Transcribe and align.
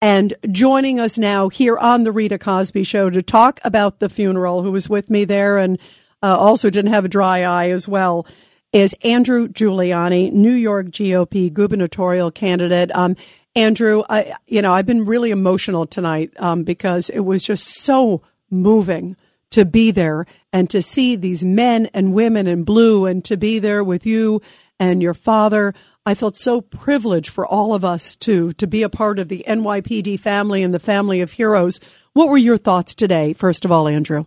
And 0.00 0.34
joining 0.50 1.00
us 1.00 1.18
now 1.18 1.48
here 1.48 1.76
on 1.76 2.04
the 2.04 2.12
Rita 2.12 2.38
Cosby 2.38 2.84
Show 2.84 3.10
to 3.10 3.20
talk 3.20 3.58
about 3.64 3.98
the 3.98 4.08
funeral, 4.08 4.62
who 4.62 4.70
was 4.70 4.88
with 4.88 5.10
me 5.10 5.24
there 5.24 5.58
and 5.58 5.78
uh, 6.22 6.36
also 6.38 6.70
didn't 6.70 6.92
have 6.92 7.04
a 7.04 7.08
dry 7.08 7.42
eye 7.42 7.70
as 7.70 7.88
well, 7.88 8.24
is 8.72 8.94
Andrew 9.02 9.48
Giuliani, 9.48 10.32
New 10.32 10.52
York 10.52 10.86
GOP 10.86 11.52
gubernatorial 11.52 12.30
candidate. 12.30 12.94
Um, 12.94 13.16
Andrew, 13.56 14.04
I, 14.08 14.34
you 14.46 14.62
know, 14.62 14.72
I've 14.72 14.86
been 14.86 15.04
really 15.04 15.32
emotional 15.32 15.84
tonight 15.84 16.30
um, 16.38 16.62
because 16.62 17.10
it 17.10 17.20
was 17.20 17.42
just 17.42 17.66
so 17.66 18.22
moving 18.50 19.16
to 19.50 19.64
be 19.64 19.90
there 19.90 20.26
and 20.52 20.70
to 20.70 20.80
see 20.80 21.16
these 21.16 21.44
men 21.44 21.86
and 21.86 22.14
women 22.14 22.46
in 22.46 22.62
blue 22.62 23.06
and 23.06 23.24
to 23.24 23.36
be 23.36 23.58
there 23.58 23.82
with 23.82 24.06
you 24.06 24.40
and 24.78 25.02
your 25.02 25.14
father. 25.14 25.74
I 26.06 26.14
felt 26.14 26.36
so 26.36 26.60
privileged 26.60 27.28
for 27.30 27.46
all 27.46 27.74
of 27.74 27.84
us 27.84 28.16
to 28.16 28.52
to 28.54 28.66
be 28.66 28.82
a 28.82 28.88
part 28.88 29.18
of 29.18 29.28
the 29.28 29.44
NYPD 29.46 30.20
family 30.20 30.62
and 30.62 30.72
the 30.72 30.78
family 30.78 31.20
of 31.20 31.32
heroes. 31.32 31.80
What 32.12 32.28
were 32.28 32.38
your 32.38 32.56
thoughts 32.56 32.94
today, 32.94 33.32
first 33.32 33.64
of 33.64 33.72
all, 33.72 33.88
Andrew? 33.88 34.24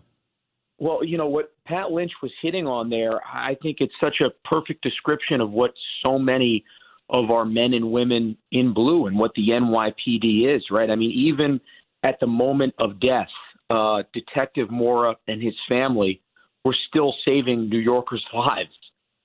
Well, 0.78 1.04
you 1.04 1.16
know 1.18 1.28
what 1.28 1.52
Pat 1.66 1.92
Lynch 1.92 2.12
was 2.22 2.32
hitting 2.42 2.66
on 2.66 2.90
there, 2.90 3.20
I 3.24 3.56
think 3.62 3.78
it's 3.80 3.94
such 4.00 4.16
a 4.20 4.30
perfect 4.48 4.82
description 4.82 5.40
of 5.40 5.50
what 5.50 5.72
so 6.04 6.18
many 6.18 6.64
of 7.08 7.30
our 7.30 7.44
men 7.44 7.74
and 7.74 7.92
women 7.92 8.36
in 8.50 8.74
blue 8.74 9.06
and 9.06 9.18
what 9.18 9.32
the 9.34 9.48
NYPD 9.48 10.56
is, 10.56 10.64
right? 10.70 10.90
I 10.90 10.96
mean, 10.96 11.10
even 11.12 11.60
at 12.02 12.18
the 12.20 12.26
moment 12.26 12.74
of 12.78 13.00
death, 13.00 13.28
uh, 13.70 14.02
Detective 14.12 14.70
Mora 14.70 15.14
and 15.28 15.42
his 15.42 15.54
family 15.68 16.20
were 16.64 16.76
still 16.88 17.14
saving 17.24 17.68
New 17.68 17.78
Yorkers' 17.78 18.24
lives 18.34 18.70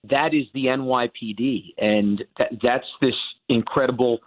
that 0.10 0.34
is 0.34 0.46
the 0.54 0.66
NYPD, 0.66 1.74
and 1.78 2.24
that, 2.38 2.50
that's 2.62 2.88
this 3.02 3.16
incredible 3.50 4.20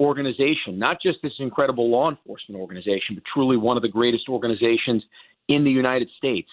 organization, 0.00 0.78
not 0.78 1.00
just 1.00 1.18
this 1.22 1.32
incredible 1.38 1.90
law 1.90 2.10
enforcement 2.10 2.60
organization, 2.60 3.14
but 3.14 3.22
truly 3.32 3.56
one 3.56 3.76
of 3.76 3.82
the 3.82 3.88
greatest 3.88 4.28
organizations 4.28 5.02
in 5.48 5.62
the 5.62 5.70
United 5.70 6.08
States. 6.16 6.48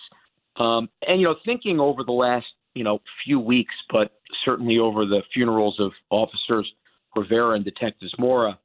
Um, 0.57 0.89
and 1.07 1.21
you 1.21 1.27
know, 1.27 1.35
thinking 1.45 1.79
over 1.79 2.03
the 2.03 2.11
last 2.11 2.47
you 2.73 2.83
know 2.83 2.99
few 3.25 3.39
weeks, 3.39 3.73
but 3.91 4.11
certainly 4.43 4.79
over 4.79 5.05
the 5.05 5.21
funerals 5.33 5.79
of 5.79 5.91
officers 6.09 6.71
Rivera 7.15 7.55
and 7.55 7.65
Detectives 7.65 8.13
Mora, 8.19 8.59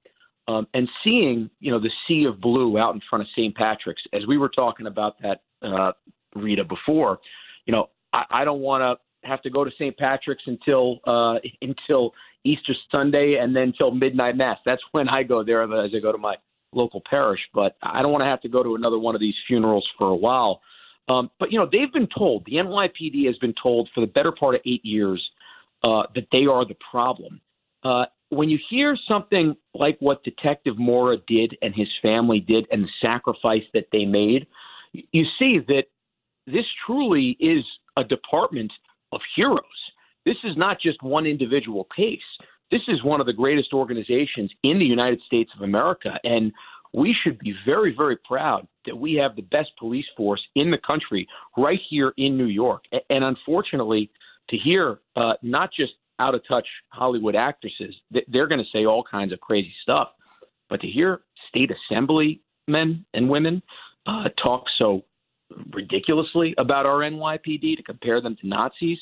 um, 0.49 0.67
and 0.75 0.89
seeing 1.05 1.49
you 1.61 1.71
know 1.71 1.79
the 1.79 1.91
sea 2.07 2.25
of 2.25 2.41
blue 2.41 2.79
out 2.79 2.95
in 2.95 3.01
front 3.09 3.23
of 3.23 3.29
St. 3.33 3.55
Patrick's, 3.55 4.03
as 4.13 4.27
we 4.27 4.39
were 4.39 4.49
talking 4.49 4.87
about 4.87 5.17
that, 5.23 5.43
uh, 5.63 5.93
Rita 6.35 6.65
before, 6.65 7.21
you 7.67 7.73
know, 7.73 7.91
I, 8.13 8.25
I 8.31 8.45
don't 8.45 8.61
want 8.61 8.83
to 8.83 9.03
have 9.25 9.43
to 9.43 9.51
go 9.51 9.65
to 9.65 9.71
St. 9.73 9.97
Patrick's 9.97 10.45
until 10.47 11.01
uh, 11.07 11.35
until 11.63 12.13
Easter 12.45 12.75
Sunday 12.91 13.39
and 13.41 13.55
then 13.55 13.73
till 13.77 13.91
midnight 13.91 14.37
mass. 14.37 14.59
That's 14.65 14.83
when 14.93 15.09
I 15.09 15.23
go 15.23 15.45
there 15.45 15.63
as 15.63 15.91
I 15.95 16.01
go 16.01 16.13
to 16.13 16.19
my 16.19 16.37
local 16.73 17.03
parish. 17.09 17.41
But 17.55 17.77
I 17.83 18.03
don't 18.03 18.13
want 18.13 18.23
to 18.23 18.27
have 18.27 18.41
to 18.43 18.49
go 18.49 18.63
to 18.63 18.75
another 18.75 18.99
one 18.99 19.15
of 19.15 19.21
these 19.21 19.35
funerals 19.47 19.87
for 19.99 20.09
a 20.09 20.17
while. 20.17 20.61
Um, 21.09 21.31
but 21.39 21.51
you 21.53 21.59
know, 21.59 21.69
they've 21.71 21.93
been 21.93 22.09
told 22.17 22.45
the 22.47 22.57
NYPD 22.57 23.27
has 23.27 23.37
been 23.39 23.55
told 23.61 23.89
for 23.95 24.01
the 24.01 24.07
better 24.07 24.33
part 24.33 24.55
of 24.55 24.61
eight 24.67 24.85
years 24.85 25.23
uh, 25.83 26.05
that 26.15 26.29
they 26.31 26.47
are 26.47 26.65
the 26.65 26.77
problem. 26.91 27.41
Uh, 27.85 28.05
when 28.31 28.49
you 28.49 28.59
hear 28.71 28.97
something 29.09 29.55
like 29.75 29.97
what 30.01 30.25
Detective 30.25 30.79
Mora 30.79 31.19
did 31.27 31.57
and 31.61 31.75
his 31.75 31.89
family 32.01 32.41
did, 32.41 32.67
and 32.71 32.85
the 32.85 32.89
sacrifice 33.01 33.65
that 33.75 33.89
they 33.93 34.05
made, 34.05 34.47
you 34.93 35.25
see 35.39 35.59
that 35.69 35.85
this 36.47 36.65
truly 36.87 37.37
is 37.41 37.65
a 37.97 38.05
department 38.05 38.73
of 39.13 39.21
heroes. 39.37 39.63
This 40.25 40.37
is 40.45 40.57
not 40.57 40.81
just 40.81 41.03
one 41.03 41.27
individual 41.27 41.87
case. 41.95 42.21
This 42.71 42.83
is 42.89 43.05
one 43.05 43.21
of 43.21 43.27
the 43.27 43.33
greatest 43.33 43.73
organizations 43.73 44.51
in 44.63 44.79
the 44.79 44.85
United 44.85 45.21
States 45.27 45.51
of 45.55 45.63
America. 45.63 46.19
And 46.25 46.53
we 46.95 47.15
should 47.23 47.39
be 47.39 47.55
very, 47.67 47.95
very 47.95 48.17
proud 48.17 48.67
that 48.87 48.97
we 48.97 49.15
have 49.15 49.37
the 49.37 49.43
best 49.43 49.71
police 49.79 50.07
force 50.17 50.41
in 50.55 50.71
the 50.71 50.79
country 50.79 51.27
right 51.57 51.81
here 51.89 52.13
in 52.17 52.37
New 52.37 52.47
York. 52.47 52.85
And 53.11 53.25
unfortunately, 53.25 54.11
to 54.51 54.57
hear 54.57 54.99
uh, 55.17 55.35
not 55.43 55.71
just 55.73 55.93
out 56.19 56.35
of 56.35 56.43
touch 56.47 56.67
Hollywood 56.89 57.35
actresses, 57.35 57.95
they're 58.29 58.47
going 58.47 58.63
to 58.63 58.71
say 58.73 58.87
all 58.87 59.03
kinds 59.03 59.33
of 59.33 59.41
crazy 59.41 59.73
stuff. 59.83 60.09
But 60.69 60.81
to 60.83 60.87
hear 60.87 61.23
state 61.49 61.71
assembly 61.71 62.41
men 62.69 63.05
and 63.15 63.29
women 63.29 63.63
uh, 64.07 64.29
talk 64.43 64.65
so 64.79 65.03
ridiculously 65.73 66.55
about 66.59 66.87
our 66.87 67.01
NYPD 67.01 67.77
to 67.77 67.83
compare 67.83 68.21
them 68.21 68.37
to 68.41 68.47
Nazis 68.47 68.99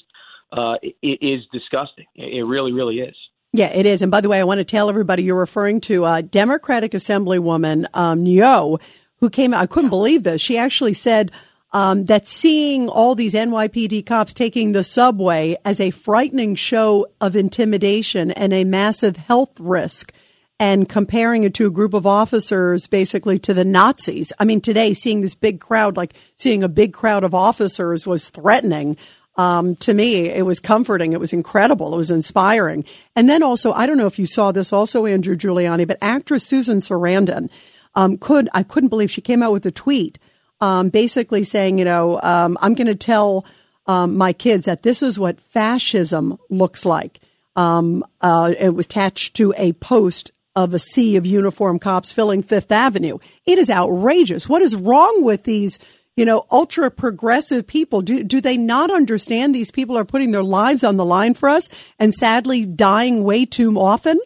uh, 0.53 0.75
is 1.03 1.43
disgusting. 1.53 2.06
It 2.15 2.44
really, 2.44 2.72
really 2.72 3.00
is. 3.00 3.15
Yeah, 3.53 3.72
it 3.72 3.87
is. 3.87 4.03
And 4.03 4.11
by 4.11 4.21
the 4.21 4.28
way, 4.28 4.41
I 4.41 4.44
want 4.44 4.59
to 4.59 4.65
tell 4.65 4.88
everybody 4.88 5.25
you're 5.25 5.34
referring 5.34 5.81
to 5.83 6.05
uh, 6.05 6.21
Democratic 6.21 6.93
Assemblywoman 6.93 7.87
um, 7.94 8.22
Niou, 8.22 8.78
who 9.16 9.31
came 9.31 9.53
out. 9.53 9.62
I 9.62 9.66
couldn't 9.66 9.91
believe 9.91 10.22
this. 10.22 10.41
She 10.41 10.56
actually 10.56 10.94
said 10.94 11.33
um, 11.72 12.05
that 12.06 12.27
seeing 12.27 12.88
all 12.88 13.15
these 13.15 13.34
NYPD 13.34 14.06
cops 14.06 14.34
taking 14.34 14.72
the 14.72 14.84
subway 14.84 15.56
as 15.65 15.81
a 15.81 15.91
frightening 15.91 16.55
show 16.55 17.06
of 17.21 17.37
intimidation 17.37 18.31
and 18.31 18.53
a 18.53 18.65
massive 18.65 19.17
health 19.17 19.59
risk 19.59 20.12
and 20.60 20.91
comparing 20.91 21.44
it 21.44 21.54
to 21.54 21.66
a 21.66 21.71
group 21.71 21.94
of 21.94 22.06
officers 22.06 22.87
basically 22.87 23.38
to 23.38 23.54
the 23.54 23.65
Nazis. 23.65 24.31
I 24.38 24.44
mean, 24.44 24.60
today 24.60 24.93
seeing 24.93 25.22
this 25.22 25.34
big 25.34 25.59
crowd, 25.59 25.97
like 25.97 26.15
seeing 26.37 26.62
a 26.62 26.69
big 26.69 26.93
crowd 26.93 27.25
of 27.25 27.34
officers 27.34 28.06
was 28.06 28.28
threatening. 28.28 28.99
Um, 29.37 29.75
to 29.76 29.94
me, 29.94 30.28
it 30.28 30.44
was 30.44 30.60
comforting. 30.60 31.15
It 31.15 31.20
was 31.20 31.32
incredible. 31.32 31.94
It 31.94 31.97
was 31.97 32.10
inspiring. 32.10 32.84
And 33.16 33.28
then 33.28 33.43
also, 33.43 33.72
I 33.72 33.87
don't 33.87 33.97
know 33.97 34.06
if 34.06 34.19
you 34.19 34.26
saw 34.26 34.53
this 34.53 34.70
also, 34.70 35.06
Andrew 35.06 35.34
Giuliani, 35.34 35.88
but 35.88 35.97
actress 36.03 36.47
Susan 36.47 36.81
Sarandon, 36.81 37.49
um, 37.94 38.19
could, 38.19 38.50
I 38.53 38.62
couldn't 38.62 38.91
believe 38.91 39.10
she 39.10 39.22
came 39.22 39.43
out 39.43 39.53
with 39.53 39.65
a 39.65 39.70
tweet, 39.70 40.19
um, 40.60 40.91
basically 40.91 41.43
saying, 41.43 41.78
you 41.78 41.87
know, 41.87 42.20
um, 42.20 42.59
I'm 42.60 42.75
going 42.75 42.87
to 42.87 42.94
tell, 42.94 43.47
um, 43.87 44.19
my 44.19 44.34
kids 44.34 44.66
that 44.66 44.82
this 44.82 45.03
is 45.03 45.19
what 45.19 45.41
fascism 45.41 46.37
looks 46.50 46.84
like. 46.84 47.19
Um, 47.56 48.04
uh, 48.20 48.53
it 48.59 48.75
was 48.75 48.84
attached 48.84 49.34
to 49.37 49.54
a 49.56 49.72
post 49.72 50.32
of 50.56 50.75
a 50.75 50.78
sea 50.78 51.16
of 51.16 51.27
uniformed 51.27 51.81
cops 51.81 52.12
filling 52.12 52.43
Fifth 52.43 52.72
Avenue. 52.72 53.19
It 53.47 53.59
is 53.59 53.71
outrageous. 53.71 54.49
What 54.49 54.62
is 54.62 54.75
wrong 54.75 55.22
with 55.22 55.44
these, 55.44 55.78
you 56.16 56.25
know, 56.25 56.47
ultra 56.50 56.91
progressive 56.91 57.66
people? 57.66 58.03
Do, 58.03 58.25
do 58.25 58.41
they 58.41 58.56
not 58.56 58.91
understand 58.91 59.55
these 59.55 59.71
people 59.71 59.97
are 59.97 60.05
putting 60.05 60.33
their 60.33 60.43
lives 60.43 60.83
on 60.83 60.97
the 60.97 61.05
line 61.05 61.34
for 61.34 61.49
us 61.49 61.69
and 61.99 62.12
sadly 62.12 62.66
dying 62.66 63.22
way 63.22 63.47
too 63.47 63.78
often? 63.78 64.19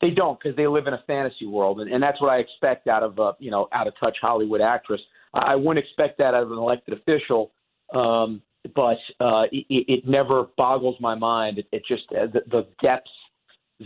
They 0.00 0.10
don't 0.10 0.38
because 0.38 0.56
they 0.56 0.66
live 0.66 0.88
in 0.88 0.94
a 0.94 1.02
fantasy 1.06 1.46
world, 1.46 1.80
and, 1.80 1.92
and 1.92 2.02
that's 2.02 2.20
what 2.20 2.30
I 2.30 2.38
expect 2.38 2.88
out 2.88 3.04
of 3.04 3.20
a 3.20 3.36
you 3.38 3.52
know 3.52 3.68
out 3.70 3.86
of 3.86 3.94
touch 4.00 4.16
Hollywood 4.20 4.60
actress. 4.60 5.00
I 5.32 5.54
wouldn't 5.54 5.78
expect 5.78 6.18
that 6.18 6.34
out 6.34 6.42
of 6.42 6.50
an 6.50 6.58
elected 6.58 6.98
official, 6.98 7.52
um, 7.94 8.42
but 8.74 8.98
uh, 9.20 9.44
it, 9.52 9.64
it 9.68 10.00
never 10.04 10.48
boggles 10.56 10.96
my 11.00 11.14
mind. 11.14 11.58
It, 11.58 11.66
it 11.70 11.82
just 11.86 12.02
uh, 12.10 12.26
the, 12.26 12.40
the 12.50 12.66
depths 12.82 13.12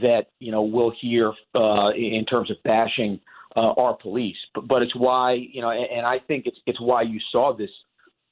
that 0.00 0.26
you 0.38 0.52
know 0.52 0.62
we'll 0.62 0.92
hear 1.00 1.32
uh, 1.54 1.90
in 1.90 2.24
terms 2.28 2.50
of 2.50 2.56
bashing 2.64 3.20
uh, 3.56 3.72
our 3.72 3.94
police. 3.94 4.36
But, 4.54 4.68
but 4.68 4.82
it's 4.82 4.94
why 4.94 5.32
you 5.34 5.60
know, 5.60 5.70
and, 5.70 5.86
and 5.90 6.06
I 6.06 6.18
think 6.18 6.46
it's 6.46 6.58
it's 6.66 6.80
why 6.80 7.02
you 7.02 7.18
saw 7.32 7.56
this 7.56 7.70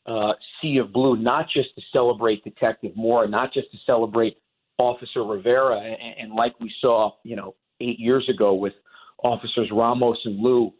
uh, 0.06 0.32
sea 0.60 0.78
of 0.78 0.92
blue, 0.92 1.16
not 1.16 1.46
just 1.48 1.74
to 1.76 1.82
celebrate 1.92 2.44
Detective 2.44 2.92
Mora, 2.94 3.28
not 3.28 3.52
just 3.52 3.70
to 3.72 3.78
celebrate 3.86 4.36
Officer 4.78 5.24
Rivera, 5.24 5.78
and, 5.78 6.18
and 6.18 6.32
like 6.34 6.58
we 6.60 6.72
saw, 6.80 7.12
you 7.22 7.36
know, 7.36 7.54
eight 7.80 7.98
years 7.98 8.28
ago 8.28 8.54
with 8.54 8.74
Officers 9.22 9.68
Ramos 9.72 10.18
and 10.24 10.42
Liu. 10.42 10.72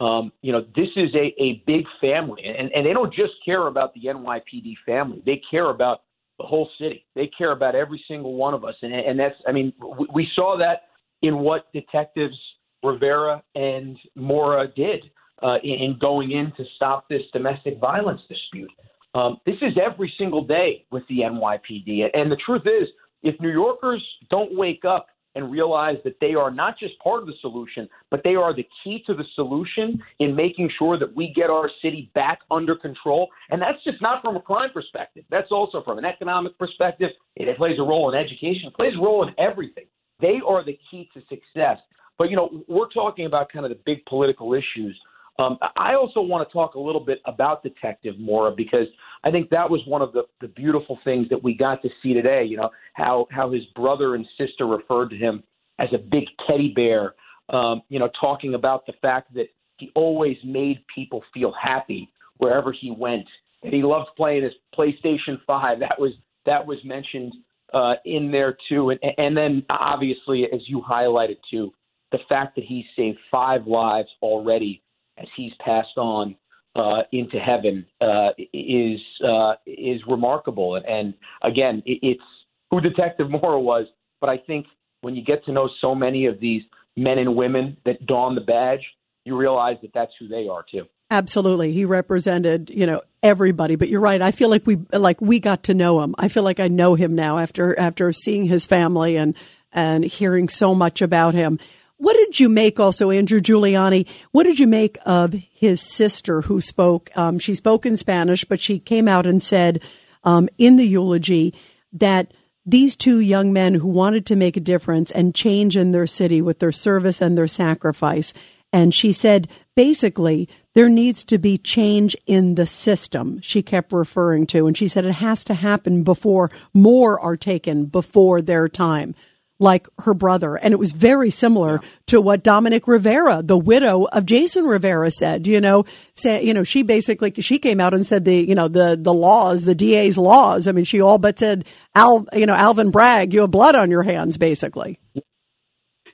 Um, 0.00 0.32
you 0.42 0.52
know, 0.52 0.62
this 0.74 0.88
is 0.96 1.14
a, 1.14 1.32
a 1.40 1.62
big 1.64 1.84
family, 2.00 2.42
and, 2.44 2.72
and 2.72 2.84
they 2.84 2.92
don't 2.92 3.14
just 3.14 3.34
care 3.44 3.68
about 3.68 3.94
the 3.94 4.00
NYPD 4.06 4.74
family. 4.84 5.22
They 5.24 5.40
care 5.48 5.70
about 5.70 6.02
the 6.42 6.48
whole 6.48 6.68
city. 6.78 7.06
They 7.14 7.30
care 7.38 7.52
about 7.52 7.74
every 7.74 8.02
single 8.08 8.34
one 8.34 8.52
of 8.52 8.64
us, 8.64 8.74
and 8.82 8.92
and 8.92 9.18
that's 9.18 9.36
I 9.46 9.52
mean 9.52 9.72
we, 9.98 10.06
we 10.14 10.28
saw 10.34 10.58
that 10.58 10.88
in 11.22 11.38
what 11.38 11.72
detectives 11.72 12.36
Rivera 12.82 13.42
and 13.54 13.96
Mora 14.16 14.66
did 14.74 15.04
uh, 15.42 15.56
in, 15.62 15.74
in 15.74 15.98
going 16.00 16.32
in 16.32 16.52
to 16.56 16.64
stop 16.76 17.08
this 17.08 17.22
domestic 17.32 17.78
violence 17.78 18.20
dispute. 18.28 18.70
Um, 19.14 19.38
this 19.46 19.56
is 19.62 19.72
every 19.82 20.12
single 20.18 20.44
day 20.44 20.84
with 20.90 21.04
the 21.08 21.18
NYPD, 21.20 22.06
and 22.14 22.30
the 22.30 22.38
truth 22.44 22.62
is, 22.66 22.88
if 23.22 23.40
New 23.40 23.52
Yorkers 23.52 24.02
don't 24.30 24.56
wake 24.56 24.84
up 24.84 25.06
and 25.34 25.50
realize 25.50 25.96
that 26.04 26.16
they 26.20 26.34
are 26.34 26.50
not 26.50 26.78
just 26.78 26.98
part 26.98 27.20
of 27.20 27.26
the 27.26 27.34
solution, 27.40 27.88
but 28.10 28.20
they 28.24 28.34
are 28.34 28.54
the 28.54 28.66
key 28.82 29.02
to 29.06 29.14
the 29.14 29.24
solution 29.34 30.02
in 30.18 30.34
making 30.34 30.70
sure 30.78 30.98
that 30.98 31.14
we 31.14 31.32
get 31.34 31.50
our 31.50 31.70
city 31.80 32.10
back 32.14 32.40
under 32.50 32.76
control. 32.76 33.28
And 33.50 33.60
that's 33.60 33.82
just 33.84 34.00
not 34.02 34.22
from 34.22 34.36
a 34.36 34.40
crime 34.40 34.70
perspective. 34.72 35.24
That's 35.30 35.50
also 35.50 35.82
from 35.82 35.98
an 35.98 36.04
economic 36.04 36.58
perspective. 36.58 37.10
It 37.36 37.56
plays 37.56 37.78
a 37.78 37.82
role 37.82 38.12
in 38.12 38.18
education. 38.18 38.68
It 38.68 38.74
plays 38.74 38.94
a 38.98 39.02
role 39.02 39.26
in 39.26 39.34
everything. 39.38 39.84
They 40.20 40.40
are 40.46 40.64
the 40.64 40.78
key 40.90 41.08
to 41.14 41.20
success. 41.28 41.78
But, 42.18 42.30
you 42.30 42.36
know, 42.36 42.62
we're 42.68 42.90
talking 42.90 43.26
about 43.26 43.50
kind 43.50 43.64
of 43.64 43.70
the 43.70 43.78
big 43.84 44.04
political 44.06 44.54
issues 44.54 44.98
um, 45.42 45.58
I 45.76 45.94
also 45.94 46.20
want 46.20 46.48
to 46.48 46.52
talk 46.52 46.74
a 46.74 46.80
little 46.80 47.04
bit 47.04 47.20
about 47.26 47.62
Detective 47.62 48.18
Mora 48.18 48.52
because 48.56 48.86
I 49.24 49.30
think 49.30 49.50
that 49.50 49.68
was 49.68 49.80
one 49.86 50.02
of 50.02 50.12
the, 50.12 50.22
the 50.40 50.48
beautiful 50.48 50.98
things 51.04 51.28
that 51.30 51.42
we 51.42 51.54
got 51.54 51.82
to 51.82 51.88
see 52.02 52.14
today. 52.14 52.44
You 52.44 52.56
know 52.58 52.70
how 52.94 53.26
how 53.30 53.50
his 53.50 53.64
brother 53.74 54.14
and 54.14 54.26
sister 54.38 54.66
referred 54.66 55.10
to 55.10 55.16
him 55.16 55.42
as 55.78 55.88
a 55.92 55.98
big 55.98 56.24
teddy 56.46 56.72
bear 56.74 57.14
um, 57.52 57.82
you 57.88 57.98
know, 57.98 58.08
talking 58.20 58.54
about 58.54 58.86
the 58.86 58.94
fact 59.02 59.32
that 59.34 59.46
he 59.78 59.90
always 59.94 60.36
made 60.44 60.84
people 60.94 61.22
feel 61.32 61.52
happy 61.60 62.10
wherever 62.38 62.72
he 62.72 62.90
went. 62.90 63.26
And 63.62 63.72
he 63.72 63.82
loved 63.82 64.10
playing 64.16 64.42
his 64.42 64.52
PlayStation 64.76 65.38
5. 65.46 65.80
That 65.80 65.98
was 65.98 66.12
that 66.44 66.66
was 66.66 66.78
mentioned 66.84 67.32
uh, 67.72 67.94
in 68.04 68.32
there 68.32 68.56
too. 68.68 68.90
And, 68.90 69.00
and 69.18 69.36
then 69.36 69.64
obviously, 69.70 70.44
as 70.52 70.60
you 70.66 70.82
highlighted 70.82 71.36
too, 71.50 71.72
the 72.10 72.18
fact 72.28 72.56
that 72.56 72.64
he 72.64 72.84
saved 72.96 73.18
five 73.30 73.66
lives 73.66 74.08
already 74.20 74.82
as 75.18 75.26
he's 75.36 75.52
passed 75.64 75.96
on 75.96 76.36
uh, 76.74 77.02
into 77.12 77.38
heaven 77.38 77.84
uh, 78.00 78.30
is 78.52 79.00
uh, 79.26 79.54
is 79.66 80.00
remarkable. 80.08 80.76
And 80.76 81.14
again, 81.42 81.82
it's 81.84 82.22
who 82.70 82.80
Detective 82.80 83.30
Mora 83.30 83.60
was, 83.60 83.86
but 84.20 84.30
I 84.30 84.38
think 84.38 84.66
when 85.02 85.14
you 85.14 85.24
get 85.24 85.44
to 85.44 85.52
know 85.52 85.68
so 85.80 85.94
many 85.94 86.26
of 86.26 86.40
these 86.40 86.62
men 86.96 87.18
and 87.18 87.36
women 87.36 87.76
that 87.84 88.06
don 88.06 88.34
the 88.34 88.40
badge, 88.40 88.80
you 89.24 89.36
realize 89.36 89.76
that 89.82 89.92
that's 89.94 90.12
who 90.18 90.28
they 90.28 90.48
are 90.48 90.64
too. 90.70 90.86
Absolutely. 91.10 91.72
He 91.72 91.84
represented, 91.84 92.70
you 92.70 92.86
know, 92.86 93.02
everybody, 93.22 93.76
but 93.76 93.90
you're 93.90 94.00
right. 94.00 94.22
I 94.22 94.30
feel 94.30 94.48
like 94.48 94.66
we 94.66 94.78
like 94.92 95.20
we 95.20 95.40
got 95.40 95.64
to 95.64 95.74
know 95.74 96.00
him. 96.00 96.14
I 96.16 96.28
feel 96.28 96.42
like 96.42 96.58
I 96.58 96.68
know 96.68 96.94
him 96.94 97.14
now 97.14 97.38
after 97.38 97.78
after 97.78 98.10
seeing 98.12 98.44
his 98.44 98.64
family 98.64 99.16
and 99.16 99.34
and 99.72 100.04
hearing 100.04 100.48
so 100.48 100.74
much 100.74 101.02
about 101.02 101.34
him. 101.34 101.58
What 102.02 102.16
did 102.16 102.40
you 102.40 102.48
make 102.48 102.80
also, 102.80 103.12
Andrew 103.12 103.38
Giuliani? 103.38 104.08
What 104.32 104.42
did 104.42 104.58
you 104.58 104.66
make 104.66 104.98
of 105.06 105.34
his 105.52 105.80
sister 105.80 106.40
who 106.40 106.60
spoke? 106.60 107.16
Um, 107.16 107.38
she 107.38 107.54
spoke 107.54 107.86
in 107.86 107.96
Spanish, 107.96 108.44
but 108.44 108.60
she 108.60 108.80
came 108.80 109.06
out 109.06 109.24
and 109.24 109.40
said 109.40 109.80
um, 110.24 110.48
in 110.58 110.74
the 110.74 110.84
eulogy 110.84 111.54
that 111.92 112.34
these 112.66 112.96
two 112.96 113.20
young 113.20 113.52
men 113.52 113.74
who 113.74 113.86
wanted 113.86 114.26
to 114.26 114.34
make 114.34 114.56
a 114.56 114.60
difference 114.60 115.12
and 115.12 115.32
change 115.32 115.76
in 115.76 115.92
their 115.92 116.08
city 116.08 116.42
with 116.42 116.58
their 116.58 116.72
service 116.72 117.22
and 117.22 117.38
their 117.38 117.46
sacrifice. 117.46 118.34
And 118.72 118.92
she 118.92 119.12
said, 119.12 119.46
basically, 119.76 120.48
there 120.74 120.88
needs 120.88 121.22
to 121.22 121.38
be 121.38 121.56
change 121.56 122.16
in 122.26 122.56
the 122.56 122.66
system, 122.66 123.40
she 123.42 123.62
kept 123.62 123.92
referring 123.92 124.48
to. 124.48 124.66
And 124.66 124.76
she 124.76 124.88
said 124.88 125.04
it 125.04 125.12
has 125.12 125.44
to 125.44 125.54
happen 125.54 126.02
before 126.02 126.50
more 126.74 127.20
are 127.20 127.36
taken 127.36 127.84
before 127.84 128.42
their 128.42 128.68
time 128.68 129.14
like 129.62 129.88
her 130.00 130.12
brother. 130.12 130.56
And 130.56 130.72
it 130.72 130.78
was 130.78 130.92
very 130.92 131.30
similar 131.30 131.80
yeah. 131.82 131.88
to 132.08 132.20
what 132.20 132.42
Dominique 132.42 132.88
Rivera, 132.88 133.42
the 133.42 133.56
widow 133.56 134.04
of 134.04 134.26
Jason 134.26 134.64
Rivera 134.64 135.10
said, 135.10 135.46
you 135.46 135.60
know, 135.60 135.84
say, 136.14 136.42
you 136.42 136.52
know, 136.52 136.64
she 136.64 136.82
basically, 136.82 137.32
she 137.40 137.58
came 137.58 137.80
out 137.80 137.94
and 137.94 138.04
said 138.04 138.24
the, 138.24 138.36
you 138.36 138.54
know, 138.54 138.68
the, 138.68 138.98
the 139.00 139.14
laws, 139.14 139.64
the 139.64 139.74
DA's 139.74 140.18
laws. 140.18 140.68
I 140.68 140.72
mean, 140.72 140.84
she 140.84 141.00
all 141.00 141.18
but 141.18 141.38
said, 141.38 141.64
Al, 141.94 142.26
you 142.32 142.46
know, 142.46 142.54
Alvin 142.54 142.90
Bragg, 142.90 143.32
you 143.32 143.40
have 143.42 143.50
blood 143.50 143.76
on 143.76 143.90
your 143.90 144.02
hands, 144.02 144.36
basically. 144.36 144.98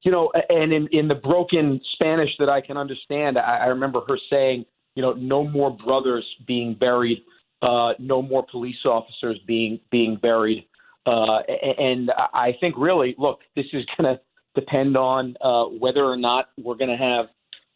You 0.05 0.13
know, 0.13 0.31
and 0.49 0.73
in, 0.73 0.89
in 0.93 1.09
the 1.09 1.15
broken 1.17 1.81
Spanish 1.95 2.31
that 2.39 2.49
I 2.49 2.61
can 2.61 2.77
understand, 2.77 3.37
I, 3.37 3.59
I 3.59 3.67
remember 3.67 4.01
her 4.07 4.19
saying, 4.31 4.65
you 4.95 5.03
know, 5.03 5.13
no 5.13 5.45
more 5.45 5.77
brothers 5.77 6.25
being 6.47 6.75
buried, 6.75 7.19
uh, 7.63 7.93
no 7.99 8.23
more 8.23 8.45
police 8.51 8.85
officers 8.85 9.39
being 9.47 9.81
being 9.91 10.17
buried. 10.21 10.68
Uh, 11.09 11.39
and 11.79 12.11
I 12.35 12.55
think 12.61 12.75
really, 12.77 13.15
look, 13.19 13.39
this 13.57 13.65
is 13.73 13.85
going 13.97 14.15
to 14.15 14.21
depend 14.55 14.97
on 14.97 15.37
uh, 15.41 15.65
whether 15.65 16.05
or 16.05 16.17
not 16.17 16.51
we're 16.63 16.75
going 16.75 16.91
to 16.91 16.97
have, 16.97 17.27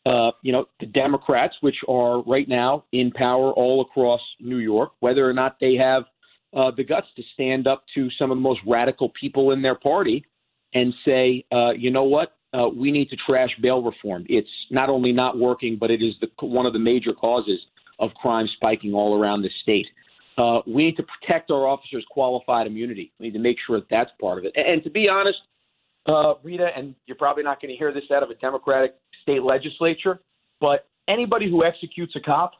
uh, 0.04 0.32
you 0.42 0.52
know, 0.52 0.66
the 0.80 0.86
Democrats, 0.86 1.54
which 1.62 1.76
are 1.88 2.22
right 2.24 2.48
now 2.48 2.84
in 2.92 3.10
power 3.10 3.52
all 3.52 3.80
across 3.80 4.20
New 4.38 4.58
York, 4.58 4.90
whether 5.00 5.28
or 5.28 5.32
not 5.32 5.56
they 5.60 5.76
have 5.76 6.02
uh, 6.54 6.70
the 6.76 6.84
guts 6.84 7.06
to 7.16 7.22
stand 7.32 7.66
up 7.66 7.84
to 7.94 8.10
some 8.18 8.30
of 8.30 8.36
the 8.36 8.42
most 8.42 8.60
radical 8.66 9.10
people 9.18 9.52
in 9.52 9.62
their 9.62 9.76
party 9.76 10.24
and 10.74 10.92
say, 11.04 11.44
uh, 11.52 11.70
you 11.70 11.90
know 11.90 12.04
what, 12.04 12.36
uh, 12.52 12.68
we 12.68 12.90
need 12.90 13.08
to 13.08 13.16
trash 13.26 13.50
bail 13.62 13.82
reform. 13.82 14.26
It's 14.28 14.48
not 14.70 14.90
only 14.90 15.12
not 15.12 15.38
working, 15.38 15.78
but 15.80 15.90
it 15.90 16.02
is 16.02 16.14
the, 16.20 16.28
one 16.46 16.66
of 16.66 16.74
the 16.74 16.78
major 16.78 17.14
causes 17.14 17.60
of 17.98 18.10
crime 18.14 18.48
spiking 18.56 18.92
all 18.92 19.18
around 19.18 19.40
the 19.40 19.50
state. 19.62 19.86
Uh, 20.38 20.60
we 20.66 20.84
need 20.84 20.96
to 20.96 21.04
protect 21.04 21.50
our 21.50 21.66
officers' 21.66 22.04
qualified 22.10 22.66
immunity. 22.66 23.12
We 23.18 23.26
need 23.26 23.32
to 23.32 23.38
make 23.38 23.56
sure 23.66 23.78
that 23.78 23.88
that's 23.90 24.10
part 24.20 24.38
of 24.38 24.44
it. 24.44 24.52
And, 24.56 24.66
and 24.66 24.84
to 24.84 24.90
be 24.90 25.08
honest, 25.08 25.38
uh, 26.06 26.34
Rita, 26.42 26.68
and 26.76 26.94
you're 27.06 27.16
probably 27.16 27.44
not 27.44 27.60
going 27.60 27.70
to 27.70 27.78
hear 27.78 27.92
this 27.92 28.04
out 28.14 28.22
of 28.22 28.30
a 28.30 28.34
Democratic 28.36 28.94
state 29.22 29.42
legislature, 29.42 30.20
but 30.60 30.88
anybody 31.08 31.48
who 31.48 31.64
executes 31.64 32.14
a 32.16 32.20
cop, 32.20 32.52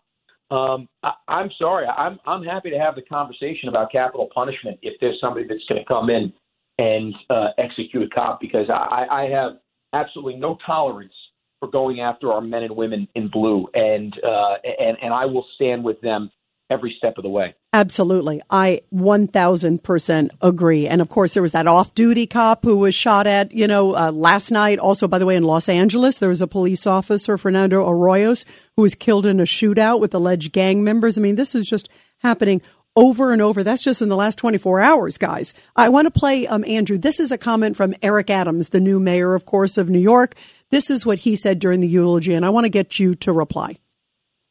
um, 0.50 0.88
I, 1.02 1.12
I'm 1.28 1.50
sorry, 1.58 1.86
I'm 1.86 2.20
I'm 2.26 2.42
happy 2.44 2.70
to 2.70 2.78
have 2.78 2.94
the 2.94 3.02
conversation 3.02 3.69
about 3.69 3.90
capital 3.90 4.28
punishment 4.34 4.78
if 4.82 5.00
there's 5.00 5.19
somebody 5.20 5.46
that's 5.48 5.64
going 5.69 5.80
to 5.80 5.88
come 5.88 6.10
in 6.10 6.32
and 6.78 7.14
uh, 7.30 7.48
execute 7.58 8.02
a 8.02 8.14
cop 8.14 8.40
because 8.40 8.66
I, 8.69 9.06
I 9.10 9.22
have 9.30 9.52
absolutely 9.92 10.36
no 10.36 10.58
tolerance 10.64 11.12
for 11.58 11.70
going 11.70 12.00
after 12.00 12.32
our 12.32 12.40
men 12.40 12.64
and 12.64 12.76
women 12.76 13.08
in 13.14 13.28
blue, 13.28 13.66
and 13.74 14.14
uh, 14.24 14.54
and 14.78 14.98
and 15.02 15.14
I 15.14 15.24
will 15.24 15.46
stand 15.54 15.82
with 15.82 16.00
them 16.00 16.30
every 16.72 16.94
step 16.96 17.14
of 17.19 17.22
the 17.22 17.28
way. 17.28 17.54
Absolutely. 17.72 18.40
I 18.50 18.80
1000% 18.92 20.30
agree. 20.40 20.88
And 20.88 21.00
of 21.00 21.08
course, 21.08 21.34
there 21.34 21.42
was 21.42 21.52
that 21.52 21.66
off 21.66 21.94
duty 21.94 22.26
cop 22.26 22.64
who 22.64 22.78
was 22.78 22.94
shot 22.94 23.26
at, 23.26 23.52
you 23.52 23.66
know, 23.66 23.94
uh, 23.94 24.10
last 24.10 24.50
night. 24.50 24.78
Also, 24.78 25.06
by 25.06 25.19
the 25.19 25.26
way, 25.26 25.36
in 25.36 25.44
Los 25.44 25.69
Angeles, 25.69 26.19
there 26.19 26.28
was 26.28 26.42
a 26.42 26.46
police 26.46 26.86
officer, 26.86 27.38
Fernando 27.38 27.84
Arroyos, 27.84 28.44
who 28.76 28.82
was 28.82 28.94
killed 28.94 29.26
in 29.26 29.40
a 29.40 29.44
shootout 29.44 30.00
with 30.00 30.14
alleged 30.14 30.52
gang 30.52 30.82
members. 30.82 31.19
I 31.19 31.20
mean, 31.20 31.36
this 31.36 31.54
is 31.54 31.66
just 31.66 31.88
happening 32.19 32.62
over 32.94 33.32
and 33.32 33.40
over. 33.40 33.62
That's 33.62 33.82
just 33.82 34.02
in 34.02 34.08
the 34.08 34.16
last 34.16 34.38
24 34.38 34.80
hours, 34.80 35.19
guys. 35.19 35.54
I 35.76 35.88
want 35.88 36.06
to 36.06 36.10
play, 36.10 36.46
um, 36.46 36.64
Andrew. 36.66 36.98
This 36.98 37.20
is 37.20 37.32
a 37.32 37.38
comment 37.38 37.76
from 37.76 37.94
Eric 38.02 38.30
Adams, 38.30 38.70
the 38.70 38.80
new 38.80 39.00
mayor, 39.00 39.34
of 39.34 39.46
course, 39.46 39.78
of 39.78 39.88
New 39.88 39.98
York. 39.98 40.34
This 40.70 40.90
is 40.90 41.06
what 41.06 41.20
he 41.20 41.36
said 41.36 41.58
during 41.58 41.80
the 41.80 41.88
eulogy, 41.88 42.34
and 42.34 42.44
I 42.44 42.50
want 42.50 42.64
to 42.64 42.70
get 42.70 42.98
you 42.98 43.14
to 43.16 43.32
reply. 43.32 43.78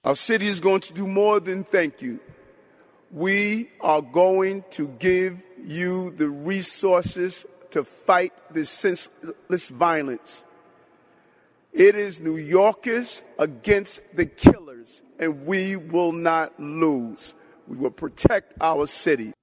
Our 0.04 0.16
city 0.16 0.48
is 0.48 0.60
going 0.60 0.82
to 0.82 0.94
do 0.94 1.06
more 1.06 1.40
than 1.40 1.64
thank 1.64 2.02
you. 2.02 2.20
We 3.12 3.70
are 3.82 4.02
going 4.02 4.64
to 4.72 4.88
give 4.88 5.46
you 5.64 6.10
the 6.12 6.28
resources 6.28 7.46
to 7.70 7.84
fight 7.84 8.34
this 8.52 8.72
senseless 8.72 9.70
violence. 9.70 10.44
It 11.72 11.96
is 11.96 12.20
New 12.20 12.36
Yorkers 12.36 13.22
against 13.38 14.02
the 14.16 14.26
killers, 14.26 15.04
and 15.20 15.46
we 15.46 15.76
will 15.76 16.12
not 16.12 16.60
lose. 16.60 17.36
We 17.68 17.78
will 17.78 17.92
protect 17.92 18.56
our 18.60 18.88
city. 18.88 19.34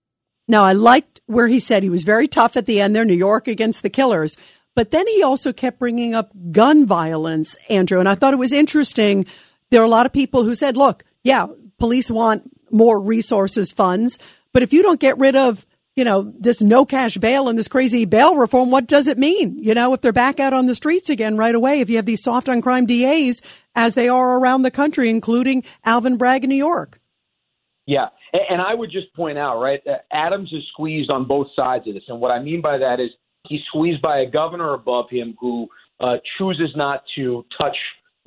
Now, 0.49 0.65
I 0.65 0.73
liked 0.73 1.21
where 1.27 1.47
he 1.47 1.61
said 1.61 1.83
he 1.83 1.89
was 1.89 2.03
very 2.03 2.27
tough 2.27 2.57
at 2.57 2.67
the 2.67 2.81
end 2.81 2.97
there, 2.97 3.05
New 3.05 3.15
York 3.15 3.47
against 3.47 3.83
the 3.83 3.91
killers. 3.91 4.37
But 4.75 4.91
then 4.91 5.07
he 5.07 5.23
also 5.23 5.53
kept 5.53 5.79
bringing 5.79 6.15
up 6.15 6.33
gun 6.51 6.85
violence, 6.87 7.57
Andrew. 7.69 8.01
And 8.01 8.09
I 8.09 8.15
thought 8.15 8.35
it 8.35 8.39
was 8.39 8.53
interesting 8.53 9.27
there 9.71 9.81
are 9.81 9.85
a 9.85 9.89
lot 9.89 10.07
of 10.07 10.13
people 10.13 10.45
who 10.45 10.55
said, 10.55 10.77
look, 10.77 11.05
yeah, 11.23 11.47
police 11.79 12.11
want 12.11 12.51
more 12.71 13.01
resources 13.01 13.73
funds, 13.73 14.19
but 14.53 14.63
if 14.63 14.73
you 14.73 14.83
don't 14.83 15.01
get 15.01 15.19
rid 15.19 15.37
of 15.37 15.67
you 15.99 16.05
know, 16.05 16.33
this 16.39 16.63
no 16.63 16.87
cash 16.87 17.17
bail 17.17 17.49
and 17.49 17.59
this 17.59 17.67
crazy 17.67 18.05
bail 18.05 18.37
reform, 18.37 18.71
what 18.71 18.87
does 18.87 19.09
it 19.09 19.19
mean? 19.19 19.59
You 19.59 19.75
know, 19.75 19.95
if 19.95 20.01
they're 20.01 20.13
back 20.13 20.39
out 20.39 20.53
on 20.53 20.67
the 20.67 20.77
streets 20.77 21.11
again 21.11 21.37
right 21.37 21.57
away, 21.57 21.81
if 21.81 21.91
you 21.91 21.97
have 21.97 22.07
these 22.07 22.23
soft 22.23 22.49
on 22.49 22.63
crime 22.63 22.87
DAs 22.87 23.43
as 23.75 23.97
they 23.97 24.09
are 24.09 24.39
around 24.39 24.63
the 24.63 24.71
country, 24.71 25.11
including 25.11 25.65
Alvin 25.85 26.17
Bragg 26.17 26.45
in 26.45 26.51
New 26.51 26.57
York. 26.57 27.01
Yeah. 27.85 28.11
And 28.33 28.63
I 28.63 28.75
would 28.75 28.93
just 28.93 29.13
point 29.15 29.39
out, 29.39 29.59
right, 29.61 29.81
Adams 30.13 30.53
is 30.53 30.63
squeezed 30.71 31.11
on 31.11 31.27
both 31.27 31.49
sides 31.57 31.89
of 31.89 31.95
this. 31.95 32.05
And 32.07 32.21
what 32.21 32.31
I 32.31 32.41
mean 32.41 32.61
by 32.61 32.79
that 32.79 33.01
is 33.01 33.11
he's 33.49 33.63
squeezed 33.67 34.01
by 34.01 34.21
a 34.21 34.31
governor 34.31 34.75
above 34.75 35.07
him 35.11 35.37
who 35.41 35.67
uh, 35.99 36.19
chooses 36.39 36.71
not 36.77 37.03
to 37.17 37.45
touch 37.61 37.77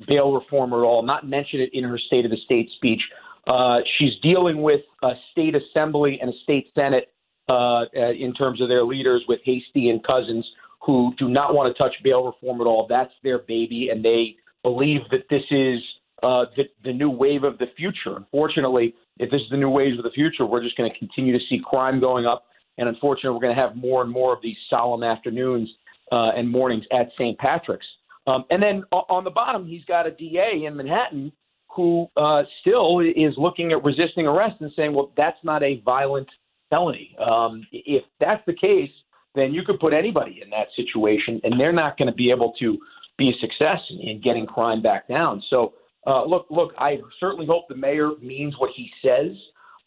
bail 0.06 0.32
reform 0.32 0.72
at 0.72 0.76
all, 0.76 1.02
not 1.02 1.28
mention 1.28 1.60
it 1.60 1.70
in 1.72 1.84
her 1.84 1.98
State 1.98 2.24
of 2.24 2.30
the 2.30 2.36
State 2.44 2.70
speech. 2.76 3.00
Uh, 3.46 3.78
she's 3.98 4.12
dealing 4.22 4.62
with 4.62 4.82
a 5.02 5.10
state 5.32 5.54
assembly 5.54 6.18
and 6.20 6.30
a 6.30 6.38
state 6.44 6.68
senate 6.74 7.12
uh, 7.48 7.52
uh, 7.52 8.10
in 8.18 8.32
terms 8.34 8.60
of 8.60 8.68
their 8.68 8.84
leaders 8.84 9.24
with 9.28 9.40
Heastie 9.40 9.90
and 9.90 10.04
Cousins 10.04 10.46
who 10.80 11.12
do 11.18 11.28
not 11.28 11.54
want 11.54 11.74
to 11.74 11.82
touch 11.82 11.94
bail 12.02 12.24
reform 12.24 12.60
at 12.60 12.66
all. 12.66 12.86
That's 12.88 13.12
their 13.22 13.38
baby, 13.38 13.88
and 13.90 14.04
they 14.04 14.36
believe 14.62 15.00
that 15.10 15.24
this 15.30 15.42
is 15.50 15.80
uh, 16.22 16.46
the, 16.56 16.64
the 16.84 16.92
new 16.92 17.10
wave 17.10 17.44
of 17.44 17.58
the 17.58 17.66
future. 17.76 18.16
Unfortunately, 18.16 18.94
if 19.18 19.30
this 19.30 19.40
is 19.40 19.50
the 19.50 19.56
new 19.56 19.70
wave 19.70 19.98
of 19.98 20.04
the 20.04 20.10
future, 20.10 20.46
we're 20.46 20.62
just 20.62 20.76
going 20.76 20.90
to 20.90 20.98
continue 20.98 21.36
to 21.36 21.44
see 21.48 21.60
crime 21.64 22.00
going 22.00 22.26
up. 22.26 22.46
And 22.78 22.88
unfortunately, 22.88 23.30
we're 23.30 23.42
going 23.42 23.56
to 23.56 23.60
have 23.60 23.76
more 23.76 24.02
and 24.02 24.10
more 24.10 24.32
of 24.32 24.42
these 24.42 24.56
solemn 24.70 25.02
afternoons 25.02 25.68
uh, 26.10 26.30
and 26.36 26.48
mornings 26.48 26.84
at 26.92 27.10
St. 27.18 27.38
Patrick's. 27.38 27.86
Um, 28.26 28.44
and 28.50 28.62
then 28.62 28.84
on 28.92 29.24
the 29.24 29.30
bottom, 29.30 29.66
he's 29.66 29.84
got 29.84 30.06
a 30.06 30.10
DA 30.10 30.64
in 30.66 30.76
Manhattan 30.76 31.32
who 31.74 32.06
uh, 32.16 32.42
still 32.60 33.00
is 33.00 33.34
looking 33.36 33.72
at 33.72 33.82
resisting 33.82 34.26
arrest 34.26 34.60
and 34.60 34.70
saying, 34.76 34.94
well, 34.94 35.12
that's 35.16 35.38
not 35.42 35.62
a 35.62 35.80
violent 35.84 36.28
felony. 36.70 37.16
Um, 37.18 37.66
if 37.72 38.04
that's 38.20 38.42
the 38.46 38.54
case, 38.54 38.90
then 39.34 39.52
you 39.54 39.62
could 39.64 39.80
put 39.80 39.94
anybody 39.94 40.40
in 40.42 40.50
that 40.50 40.66
situation, 40.76 41.40
and 41.44 41.58
they're 41.58 41.72
not 41.72 41.96
going 41.96 42.08
to 42.08 42.14
be 42.14 42.30
able 42.30 42.52
to 42.60 42.78
be 43.16 43.30
a 43.30 43.40
success 43.40 43.78
in, 43.90 44.00
in 44.00 44.20
getting 44.20 44.46
crime 44.46 44.82
back 44.82 45.08
down. 45.08 45.42
So, 45.48 45.72
uh, 46.06 46.24
look, 46.24 46.46
look, 46.50 46.72
I 46.78 46.98
certainly 47.18 47.46
hope 47.46 47.68
the 47.68 47.76
mayor 47.76 48.10
means 48.20 48.54
what 48.58 48.70
he 48.76 48.90
says. 49.02 49.34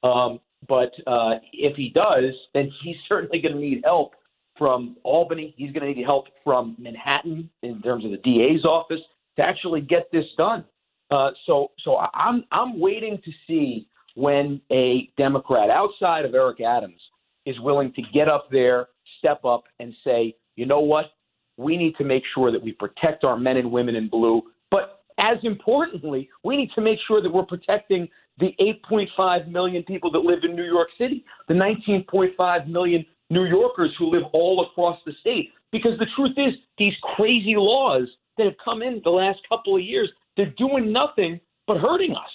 Um, 0.03 0.39
but 0.67 0.91
uh, 1.05 1.35
if 1.53 1.75
he 1.75 1.89
does, 1.89 2.33
then 2.53 2.71
he's 2.83 2.95
certainly 3.07 3.39
going 3.39 3.53
to 3.53 3.59
need 3.59 3.81
help 3.83 4.13
from 4.57 4.95
Albany. 5.03 5.53
He's 5.57 5.71
going 5.71 5.87
to 5.87 5.93
need 5.93 6.03
help 6.03 6.25
from 6.43 6.75
Manhattan 6.79 7.49
in 7.63 7.81
terms 7.81 8.05
of 8.05 8.11
the 8.11 8.17
DA's 8.17 8.65
office 8.65 9.01
to 9.37 9.43
actually 9.43 9.81
get 9.81 10.11
this 10.11 10.25
done. 10.37 10.63
Uh, 11.11 11.31
so, 11.45 11.71
so 11.83 11.97
I'm 12.13 12.45
I'm 12.51 12.79
waiting 12.79 13.19
to 13.23 13.31
see 13.47 13.87
when 14.15 14.59
a 14.71 15.09
Democrat 15.17 15.69
outside 15.69 16.25
of 16.25 16.33
Eric 16.33 16.61
Adams 16.61 16.99
is 17.45 17.59
willing 17.59 17.93
to 17.93 18.01
get 18.13 18.27
up 18.27 18.47
there, 18.51 18.87
step 19.19 19.45
up, 19.45 19.65
and 19.79 19.93
say, 20.03 20.35
you 20.55 20.65
know 20.65 20.79
what, 20.79 21.11
we 21.57 21.77
need 21.77 21.95
to 21.97 22.03
make 22.03 22.23
sure 22.33 22.51
that 22.51 22.61
we 22.61 22.71
protect 22.71 23.23
our 23.23 23.37
men 23.37 23.57
and 23.57 23.71
women 23.71 23.95
in 23.95 24.09
blue. 24.09 24.41
But 24.71 25.03
as 25.19 25.37
importantly, 25.43 26.29
we 26.43 26.57
need 26.57 26.71
to 26.75 26.81
make 26.81 26.99
sure 27.07 27.21
that 27.21 27.31
we're 27.31 27.45
protecting 27.45 28.07
the 28.39 28.53
8.5 28.91 29.47
million 29.47 29.83
people 29.83 30.11
that 30.11 30.19
live 30.19 30.39
in 30.43 30.55
New 30.55 30.65
York 30.65 30.89
City, 30.97 31.23
the 31.47 31.53
19.5 31.53 32.67
million 32.67 33.05
New 33.29 33.45
Yorkers 33.45 33.93
who 33.97 34.05
live 34.11 34.23
all 34.33 34.65
across 34.69 34.99
the 35.05 35.13
state. 35.21 35.51
Because 35.71 35.97
the 35.99 36.07
truth 36.15 36.37
is, 36.37 36.53
these 36.77 36.93
crazy 37.15 37.55
laws 37.57 38.07
that 38.37 38.45
have 38.45 38.55
come 38.63 38.81
in 38.81 39.01
the 39.03 39.09
last 39.09 39.39
couple 39.49 39.75
of 39.75 39.81
years, 39.81 40.09
they're 40.37 40.53
doing 40.57 40.91
nothing 40.91 41.39
but 41.67 41.77
hurting 41.77 42.11
us. 42.11 42.31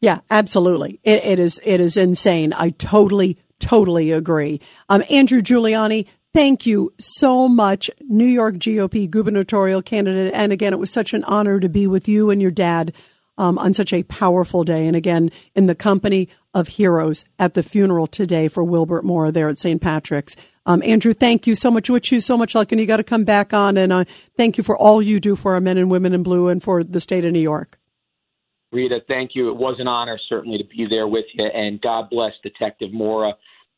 Yeah, 0.00 0.20
absolutely. 0.30 1.00
It, 1.02 1.24
it 1.24 1.38
is. 1.38 1.60
It 1.64 1.80
is 1.80 1.96
insane. 1.96 2.52
I 2.52 2.70
totally, 2.70 3.38
totally 3.60 4.10
agree. 4.12 4.60
Um, 4.88 5.02
Andrew 5.10 5.40
Giuliani, 5.40 6.06
thank 6.34 6.66
you 6.66 6.92
so 6.98 7.48
much, 7.48 7.90
New 8.00 8.26
York 8.26 8.56
GOP 8.56 9.08
gubernatorial 9.08 9.80
candidate. 9.80 10.34
And 10.34 10.52
again, 10.52 10.74
it 10.74 10.78
was 10.78 10.90
such 10.90 11.14
an 11.14 11.24
honor 11.24 11.60
to 11.60 11.68
be 11.68 11.86
with 11.86 12.08
you 12.08 12.30
and 12.30 12.42
your 12.42 12.50
dad 12.50 12.92
um, 13.38 13.58
on 13.58 13.74
such 13.74 13.92
a 13.92 14.02
powerful 14.04 14.64
day. 14.64 14.86
And 14.86 14.96
again, 14.96 15.30
in 15.54 15.66
the 15.66 15.74
company 15.74 16.28
of 16.54 16.68
heroes 16.68 17.24
at 17.38 17.54
the 17.54 17.62
funeral 17.62 18.06
today 18.06 18.48
for 18.48 18.64
Wilbert 18.64 19.04
Mora 19.04 19.30
there 19.30 19.48
at 19.48 19.58
St. 19.58 19.80
Patrick's. 19.80 20.36
Um, 20.64 20.82
Andrew, 20.82 21.12
thank 21.12 21.46
you 21.46 21.54
so 21.54 21.70
much. 21.70 21.90
Wish 21.90 22.10
you 22.10 22.20
so 22.20 22.36
much 22.36 22.54
luck, 22.54 22.72
and 22.72 22.80
you 22.80 22.86
got 22.86 22.96
to 22.96 23.04
come 23.04 23.24
back 23.24 23.52
on. 23.52 23.76
And 23.76 23.92
uh, 23.92 24.04
thank 24.36 24.58
you 24.58 24.64
for 24.64 24.76
all 24.76 25.02
you 25.02 25.20
do 25.20 25.36
for 25.36 25.54
our 25.54 25.60
men 25.60 25.78
and 25.78 25.90
women 25.90 26.12
in 26.12 26.22
blue 26.22 26.48
and 26.48 26.62
for 26.62 26.82
the 26.82 27.00
state 27.00 27.24
of 27.24 27.32
New 27.32 27.40
York. 27.40 27.78
Rita, 28.72 29.00
thank 29.06 29.32
you. 29.34 29.48
It 29.48 29.56
was 29.56 29.76
an 29.78 29.86
honor, 29.86 30.18
certainly, 30.28 30.58
to 30.58 30.64
be 30.64 30.86
there 30.88 31.06
with 31.06 31.24
you. 31.34 31.44
And 31.44 31.80
God 31.80 32.10
bless 32.10 32.32
Detective 32.42 32.92
Mora 32.92 33.34